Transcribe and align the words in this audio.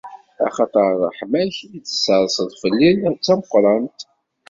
Axaṭer 0.47 0.85
ṛṛeḥma-k 0.93 1.55
i 1.75 1.79
d-tserseḍ 1.83 2.49
fell-i, 2.61 2.91
d 3.15 3.19
tameqqrant. 3.27 3.99